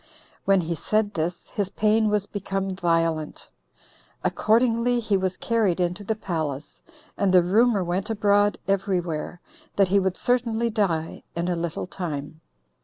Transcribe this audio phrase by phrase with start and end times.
[0.45, 3.51] When he said this, his pain was become violent.
[4.23, 6.81] Accordingly he was carried into the palace,
[7.19, 9.41] and the rumor went abroad every where,
[9.75, 12.41] that he would certainly die in a little time.